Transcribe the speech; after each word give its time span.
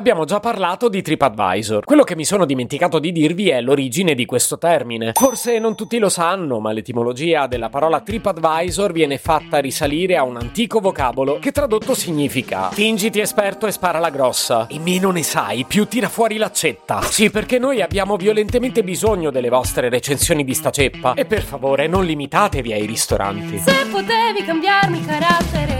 Abbiamo 0.00 0.24
già 0.24 0.40
parlato 0.40 0.88
di 0.88 1.02
TripAdvisor. 1.02 1.84
Quello 1.84 2.04
che 2.04 2.16
mi 2.16 2.24
sono 2.24 2.46
dimenticato 2.46 2.98
di 2.98 3.12
dirvi 3.12 3.50
è 3.50 3.60
l'origine 3.60 4.14
di 4.14 4.24
questo 4.24 4.56
termine. 4.56 5.10
Forse 5.12 5.58
non 5.58 5.76
tutti 5.76 5.98
lo 5.98 6.08
sanno, 6.08 6.58
ma 6.58 6.72
l'etimologia 6.72 7.46
della 7.46 7.68
parola 7.68 8.00
TripAdvisor 8.00 8.92
viene 8.92 9.18
fatta 9.18 9.58
risalire 9.58 10.16
a 10.16 10.22
un 10.22 10.38
antico 10.38 10.80
vocabolo 10.80 11.38
che 11.38 11.52
tradotto 11.52 11.92
significa 11.92 12.70
fingiti 12.70 13.20
esperto 13.20 13.66
e 13.66 13.72
spara 13.72 13.98
la 13.98 14.08
grossa. 14.08 14.68
E 14.68 14.78
meno 14.78 15.10
ne 15.10 15.22
sai, 15.22 15.66
più 15.68 15.86
tira 15.86 16.08
fuori 16.08 16.38
l'accetta. 16.38 17.02
Sì, 17.02 17.28
perché 17.28 17.58
noi 17.58 17.82
abbiamo 17.82 18.16
violentemente 18.16 18.82
bisogno 18.82 19.30
delle 19.30 19.50
vostre 19.50 19.90
recensioni 19.90 20.44
di 20.44 20.54
sta 20.54 20.70
ceppa. 20.70 21.12
E 21.12 21.26
per 21.26 21.42
favore, 21.42 21.86
non 21.88 22.06
limitatevi 22.06 22.72
ai 22.72 22.86
ristoranti. 22.86 23.58
Se 23.58 23.86
potevi 23.90 24.44
cambiarmi 24.46 25.04
carattere, 25.04 25.79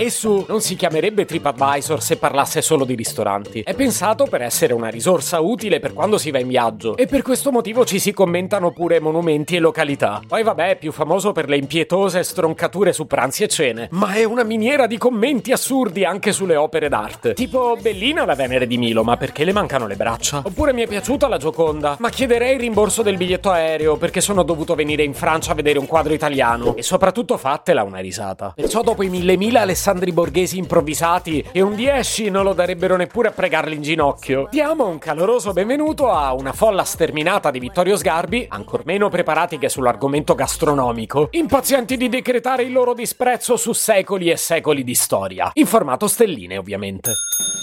Esso 0.00 0.46
non 0.48 0.62
si 0.62 0.76
chiamerebbe 0.76 1.26
TripAdvisor 1.26 2.00
se 2.00 2.16
parlasse 2.16 2.62
solo 2.62 2.86
di 2.86 2.94
ristoranti. 2.94 3.60
È 3.60 3.74
pensato 3.74 4.24
per 4.24 4.40
essere 4.40 4.72
una 4.72 4.88
risorsa 4.88 5.40
utile 5.40 5.78
per 5.78 5.92
quando 5.92 6.16
si 6.16 6.30
va 6.30 6.38
in 6.38 6.48
viaggio 6.48 6.96
e 6.96 7.04
per 7.04 7.20
questo 7.20 7.52
motivo 7.52 7.84
ci 7.84 7.98
si 7.98 8.14
commentano 8.14 8.70
pure 8.70 8.98
monumenti 8.98 9.56
e 9.56 9.58
località. 9.58 10.22
Poi 10.26 10.42
vabbè, 10.42 10.70
è 10.70 10.78
più 10.78 10.90
famoso 10.90 11.32
per 11.32 11.50
le 11.50 11.58
impietose 11.58 12.22
stroncature 12.22 12.94
su 12.94 13.06
pranzi 13.06 13.42
e 13.42 13.48
cene, 13.48 13.88
ma 13.90 14.14
è 14.14 14.24
una 14.24 14.42
miniera 14.42 14.86
di 14.86 14.96
commenti 14.96 15.52
assurdi 15.52 16.02
anche 16.02 16.32
sulle 16.32 16.56
opere 16.56 16.88
d'arte. 16.88 17.34
Tipo 17.34 17.76
bellina 17.78 18.24
la 18.24 18.34
Venere 18.34 18.66
di 18.66 18.78
Milo, 18.78 19.04
ma 19.04 19.18
perché 19.18 19.44
le 19.44 19.52
mancano 19.52 19.86
le 19.86 19.96
braccia? 19.96 20.40
Oppure 20.42 20.72
mi 20.72 20.80
è 20.80 20.86
piaciuta 20.86 21.28
la 21.28 21.36
Gioconda, 21.36 21.96
ma 21.98 22.08
chiederei 22.08 22.54
il 22.54 22.60
rimborso 22.60 23.02
del 23.02 23.18
biglietto 23.18 23.50
aereo 23.50 23.98
perché 23.98 24.22
sono 24.22 24.44
dovuto 24.44 24.74
venire 24.74 25.02
in 25.02 25.12
Francia 25.12 25.52
a 25.52 25.54
vedere 25.54 25.78
un 25.78 25.86
quadro 25.86 26.14
italiano 26.14 26.74
e 26.74 26.82
soprattutto 26.82 27.36
fatela 27.36 27.82
una 27.82 27.98
risata. 27.98 28.54
Perciò 28.56 28.80
dopo 28.80 29.02
i 29.02 29.10
mille 29.10 29.36
mila 29.36 29.60
Alessandro 29.60 29.88
Alessandri 29.90 30.12
Borghesi 30.12 30.56
improvvisati 30.56 31.44
e 31.50 31.60
un 31.62 31.74
10 31.74 32.30
non 32.30 32.44
lo 32.44 32.52
darebbero 32.52 32.94
neppure 32.94 33.28
a 33.28 33.32
pregarli 33.32 33.74
in 33.74 33.82
ginocchio. 33.82 34.46
Diamo 34.48 34.86
un 34.86 34.98
caloroso 34.98 35.52
benvenuto 35.52 36.08
a 36.10 36.32
una 36.32 36.52
folla 36.52 36.84
sterminata 36.84 37.50
di 37.50 37.58
Vittorio 37.58 37.96
Sgarbi, 37.96 38.46
ancor 38.48 38.84
meno 38.84 39.08
preparati 39.08 39.58
che 39.58 39.68
sull'argomento 39.68 40.36
gastronomico, 40.36 41.26
impazienti 41.32 41.96
di 41.96 42.08
decretare 42.08 42.62
il 42.62 42.72
loro 42.72 42.94
disprezzo 42.94 43.56
su 43.56 43.72
secoli 43.72 44.30
e 44.30 44.36
secoli 44.36 44.84
di 44.84 44.94
storia. 44.94 45.50
In 45.54 45.66
formato 45.66 46.06
stelline, 46.06 46.56
ovviamente. 46.56 47.14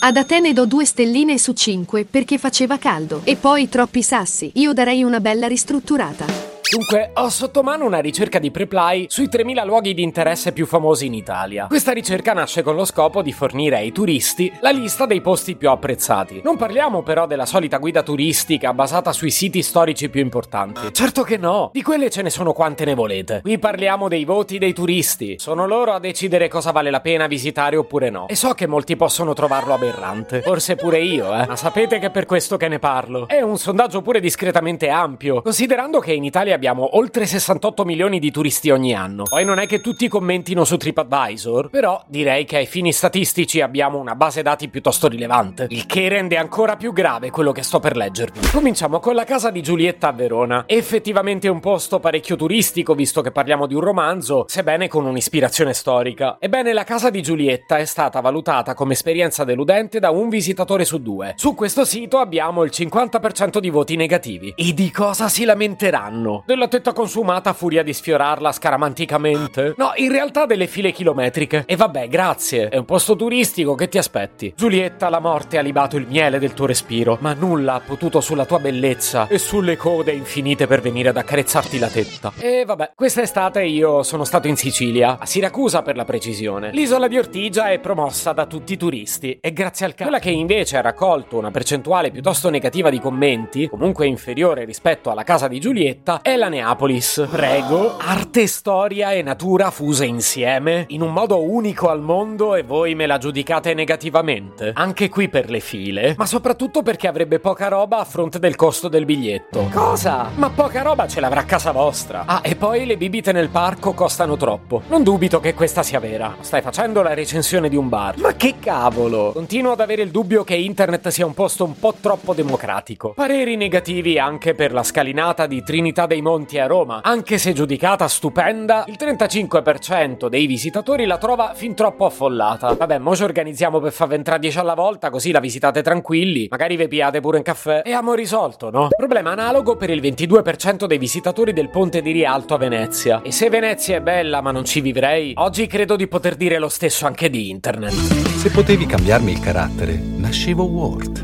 Ad 0.00 0.16
Atene 0.16 0.54
do 0.54 0.64
due 0.64 0.86
stelline 0.86 1.36
su 1.36 1.52
cinque 1.52 2.06
perché 2.06 2.38
faceva 2.38 2.78
caldo. 2.78 3.20
E 3.24 3.36
poi 3.36 3.68
troppi 3.68 4.02
sassi. 4.02 4.50
Io 4.54 4.72
darei 4.72 5.02
una 5.02 5.20
bella 5.20 5.46
ristrutturata. 5.46 6.43
Dunque, 6.74 7.12
ho 7.14 7.28
sotto 7.28 7.62
mano 7.62 7.84
una 7.84 8.00
ricerca 8.00 8.40
di 8.40 8.50
Preply 8.50 9.06
sui 9.08 9.28
3000 9.28 9.62
luoghi 9.62 9.94
di 9.94 10.02
interesse 10.02 10.50
più 10.50 10.66
famosi 10.66 11.06
in 11.06 11.14
Italia. 11.14 11.68
Questa 11.68 11.92
ricerca 11.92 12.32
nasce 12.32 12.64
con 12.64 12.74
lo 12.74 12.84
scopo 12.84 13.22
di 13.22 13.32
fornire 13.32 13.76
ai 13.76 13.92
turisti 13.92 14.52
la 14.60 14.70
lista 14.70 15.06
dei 15.06 15.20
posti 15.20 15.54
più 15.54 15.70
apprezzati. 15.70 16.40
Non 16.42 16.56
parliamo 16.56 17.04
però 17.04 17.28
della 17.28 17.46
solita 17.46 17.76
guida 17.76 18.02
turistica 18.02 18.74
basata 18.74 19.12
sui 19.12 19.30
siti 19.30 19.62
storici 19.62 20.08
più 20.08 20.20
importanti. 20.20 20.92
Certo 20.92 21.22
che 21.22 21.36
no, 21.36 21.70
di 21.72 21.80
quelle 21.80 22.10
ce 22.10 22.22
ne 22.22 22.30
sono 22.30 22.52
quante 22.52 22.84
ne 22.84 22.94
volete. 22.94 23.42
Qui 23.42 23.56
parliamo 23.60 24.08
dei 24.08 24.24
voti 24.24 24.58
dei 24.58 24.72
turisti. 24.72 25.36
Sono 25.38 25.68
loro 25.68 25.92
a 25.92 26.00
decidere 26.00 26.48
cosa 26.48 26.72
vale 26.72 26.90
la 26.90 27.00
pena 27.00 27.28
visitare 27.28 27.76
oppure 27.76 28.10
no. 28.10 28.26
E 28.26 28.34
so 28.34 28.52
che 28.54 28.66
molti 28.66 28.96
possono 28.96 29.32
trovarlo 29.32 29.74
aberrante. 29.74 30.42
Forse 30.42 30.74
pure 30.74 30.98
io, 30.98 31.26
eh. 31.26 31.46
Ma 31.46 31.54
sapete 31.54 32.00
che 32.00 32.06
è 32.06 32.10
per 32.10 32.26
questo 32.26 32.56
che 32.56 32.66
ne 32.66 32.80
parlo. 32.80 33.28
È 33.28 33.40
un 33.42 33.58
sondaggio 33.58 34.02
pure 34.02 34.18
discretamente 34.18 34.88
ampio, 34.88 35.40
considerando 35.40 36.00
che 36.00 36.12
in 36.12 36.24
Italia 36.24 36.62
abbiamo 36.66 36.96
oltre 36.96 37.26
68 37.26 37.84
milioni 37.84 38.18
di 38.18 38.30
turisti 38.30 38.70
ogni 38.70 38.94
anno. 38.94 39.24
Poi 39.24 39.44
non 39.44 39.58
è 39.58 39.66
che 39.66 39.82
tutti 39.82 40.08
commentino 40.08 40.64
su 40.64 40.78
TripAdvisor, 40.78 41.68
però 41.68 42.02
direi 42.06 42.46
che 42.46 42.56
ai 42.56 42.64
fini 42.64 42.90
statistici 42.90 43.60
abbiamo 43.60 43.98
una 43.98 44.14
base 44.14 44.40
dati 44.40 44.68
piuttosto 44.68 45.08
rilevante, 45.08 45.66
il 45.68 45.84
che 45.84 46.08
rende 46.08 46.38
ancora 46.38 46.76
più 46.76 46.94
grave 46.94 47.28
quello 47.28 47.52
che 47.52 47.62
sto 47.62 47.80
per 47.80 47.96
leggervi. 47.96 48.48
Cominciamo 48.50 48.98
con 48.98 49.14
la 49.14 49.24
casa 49.24 49.50
di 49.50 49.60
Giulietta 49.60 50.08
a 50.08 50.12
Verona. 50.12 50.64
Effettivamente 50.66 51.48
un 51.48 51.60
posto 51.60 52.00
parecchio 52.00 52.36
turistico, 52.36 52.94
visto 52.94 53.20
che 53.20 53.30
parliamo 53.30 53.66
di 53.66 53.74
un 53.74 53.82
romanzo, 53.82 54.46
sebbene 54.48 54.88
con 54.88 55.04
un'ispirazione 55.04 55.74
storica. 55.74 56.38
Ebbene, 56.40 56.72
la 56.72 56.84
casa 56.84 57.10
di 57.10 57.20
Giulietta 57.20 57.76
è 57.76 57.84
stata 57.84 58.20
valutata 58.20 58.72
come 58.72 58.94
esperienza 58.94 59.44
deludente 59.44 60.00
da 60.00 60.08
un 60.08 60.30
visitatore 60.30 60.86
su 60.86 61.02
due. 61.02 61.34
Su 61.36 61.54
questo 61.54 61.84
sito 61.84 62.16
abbiamo 62.16 62.62
il 62.64 62.70
50% 62.72 63.58
di 63.58 63.68
voti 63.68 63.96
negativi. 63.96 64.54
E 64.56 64.72
di 64.72 64.90
cosa 64.90 65.28
si 65.28 65.44
lamenteranno? 65.44 66.44
Della 66.54 66.68
tetta 66.68 66.92
consumata 66.92 67.50
a 67.50 67.52
furia 67.52 67.82
di 67.82 67.92
sfiorarla 67.92 68.52
scaramanticamente? 68.52 69.74
No, 69.76 69.90
in 69.96 70.12
realtà 70.12 70.46
delle 70.46 70.68
file 70.68 70.92
chilometriche. 70.92 71.64
E 71.66 71.74
vabbè, 71.74 72.06
grazie. 72.06 72.68
È 72.68 72.76
un 72.76 72.84
posto 72.84 73.16
turistico, 73.16 73.74
che 73.74 73.88
ti 73.88 73.98
aspetti? 73.98 74.52
Giulietta, 74.56 75.08
la 75.08 75.18
morte 75.18 75.58
ha 75.58 75.62
libato 75.62 75.96
il 75.96 76.06
miele 76.06 76.38
del 76.38 76.54
tuo 76.54 76.66
respiro, 76.66 77.18
ma 77.20 77.32
nulla 77.32 77.74
ha 77.74 77.80
potuto 77.80 78.20
sulla 78.20 78.44
tua 78.44 78.60
bellezza 78.60 79.26
e 79.26 79.38
sulle 79.38 79.76
code 79.76 80.12
infinite 80.12 80.68
per 80.68 80.80
venire 80.80 81.08
ad 81.08 81.16
accarezzarti 81.16 81.76
la 81.80 81.88
tetta. 81.88 82.32
E 82.38 82.62
vabbè, 82.64 82.92
quest'estate 82.94 83.64
io 83.64 84.04
sono 84.04 84.22
stato 84.22 84.46
in 84.46 84.54
Sicilia, 84.54 85.18
a 85.18 85.26
Siracusa 85.26 85.82
per 85.82 85.96
la 85.96 86.04
precisione. 86.04 86.70
L'isola 86.70 87.08
di 87.08 87.18
Ortigia 87.18 87.70
è 87.70 87.80
promossa 87.80 88.30
da 88.30 88.46
tutti 88.46 88.74
i 88.74 88.76
turisti 88.76 89.38
e 89.40 89.52
grazie 89.52 89.86
al 89.86 89.94
cazzo. 89.94 90.08
Quella 90.08 90.22
che 90.22 90.30
invece 90.30 90.76
ha 90.76 90.82
raccolto 90.82 91.36
una 91.36 91.50
percentuale 91.50 92.12
piuttosto 92.12 92.48
negativa 92.48 92.90
di 92.90 93.00
commenti, 93.00 93.66
comunque 93.66 94.06
inferiore 94.06 94.64
rispetto 94.64 95.10
alla 95.10 95.24
casa 95.24 95.48
di 95.48 95.58
Giulietta, 95.58 96.20
è 96.22 96.36
la 96.36 96.42
la 96.44 96.50
Neapolis. 96.50 97.26
Prego, 97.30 97.96
arte, 97.96 98.46
storia 98.46 99.12
e 99.12 99.22
natura 99.22 99.70
fuse 99.70 100.04
insieme 100.04 100.84
in 100.88 101.00
un 101.00 101.12
modo 101.12 101.42
unico 101.42 101.88
al 101.88 102.02
mondo 102.02 102.54
e 102.54 102.62
voi 102.62 102.94
me 102.94 103.06
la 103.06 103.16
giudicate 103.16 103.72
negativamente. 103.72 104.72
Anche 104.74 105.08
qui 105.08 105.28
per 105.30 105.48
le 105.48 105.60
file, 105.60 106.14
ma 106.18 106.26
soprattutto 106.26 106.82
perché 106.82 107.08
avrebbe 107.08 107.38
poca 107.38 107.68
roba 107.68 107.98
a 107.98 108.04
fronte 108.04 108.38
del 108.38 108.56
costo 108.56 108.88
del 108.88 109.06
biglietto. 109.06 109.70
Cosa? 109.72 110.30
Ma 110.34 110.50
poca 110.50 110.82
roba 110.82 111.08
ce 111.08 111.20
l'avrà 111.20 111.40
a 111.40 111.44
casa 111.44 111.72
vostra. 111.72 112.24
Ah, 112.26 112.40
e 112.42 112.56
poi 112.56 112.84
le 112.84 112.98
bibite 112.98 113.32
nel 113.32 113.48
parco 113.48 113.94
costano 113.94 114.36
troppo. 114.36 114.82
Non 114.88 115.02
dubito 115.02 115.40
che 115.40 115.54
questa 115.54 115.82
sia 115.82 116.00
vera. 116.00 116.36
Stai 116.40 116.60
facendo 116.60 117.00
la 117.00 117.14
recensione 117.14 117.70
di 117.70 117.76
un 117.76 117.88
bar. 117.88 118.18
Ma 118.18 118.34
che 118.34 118.56
cavolo? 118.60 119.32
Continuo 119.32 119.72
ad 119.72 119.80
avere 119.80 120.02
il 120.02 120.10
dubbio 120.10 120.44
che 120.44 120.56
internet 120.56 121.08
sia 121.08 121.24
un 121.24 121.34
posto 121.34 121.64
un 121.64 121.78
po' 121.78 121.94
troppo 121.98 122.34
democratico. 122.34 123.14
Pareri 123.14 123.56
negativi 123.56 124.18
anche 124.18 124.54
per 124.54 124.72
la 124.72 124.82
scalinata 124.82 125.46
di 125.46 125.62
Trinità 125.62 126.06
dei 126.06 126.20
Monti 126.24 126.58
a 126.58 126.66
Roma. 126.66 127.00
Anche 127.02 127.36
se 127.36 127.52
giudicata 127.52 128.08
stupenda, 128.08 128.84
il 128.86 128.96
35% 128.98 130.28
dei 130.28 130.46
visitatori 130.46 131.04
la 131.04 131.18
trova 131.18 131.52
fin 131.54 131.74
troppo 131.74 132.06
affollata. 132.06 132.72
Vabbè, 132.72 132.96
mo 132.96 133.14
ci 133.14 133.24
organizziamo 133.24 133.78
per 133.78 133.92
farvi 133.92 134.14
entrare 134.14 134.40
10 134.40 134.58
alla 134.58 134.72
volta, 134.72 135.10
così 135.10 135.30
la 135.30 135.38
visitate 135.38 135.82
tranquilli, 135.82 136.46
magari 136.50 136.76
vi 136.76 136.88
piate 136.88 137.20
pure 137.20 137.36
un 137.36 137.42
caffè 137.42 137.82
e 137.84 137.90
abbiamo 137.90 138.14
risolto, 138.14 138.70
no? 138.70 138.88
Problema 138.96 139.32
analogo 139.32 139.76
per 139.76 139.90
il 139.90 140.00
22% 140.00 140.86
dei 140.86 140.96
visitatori 140.96 141.52
del 141.52 141.68
ponte 141.68 142.00
di 142.00 142.12
Rialto 142.12 142.54
a 142.54 142.58
Venezia. 142.58 143.20
E 143.22 143.30
se 143.30 143.50
Venezia 143.50 143.96
è 143.96 144.00
bella 144.00 144.40
ma 144.40 144.50
non 144.50 144.64
ci 144.64 144.80
vivrei, 144.80 145.34
oggi 145.36 145.66
credo 145.66 145.94
di 145.94 146.08
poter 146.08 146.36
dire 146.36 146.58
lo 146.58 146.70
stesso 146.70 147.04
anche 147.04 147.28
di 147.28 147.50
internet. 147.50 147.92
Se 147.92 148.50
potevi 148.50 148.86
cambiarmi 148.86 149.32
il 149.32 149.40
carattere, 149.40 150.00
nascevo 150.16 150.64
Word. 150.64 151.23